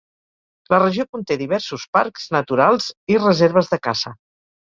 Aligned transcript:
La 0.73 0.77
regió 0.83 1.03
conté 1.17 1.37
diversos 1.41 1.85
parcs 1.97 2.25
naturals 2.37 2.87
i 3.17 3.21
reserves 3.27 3.73
de 3.75 3.83
caça. 3.89 4.17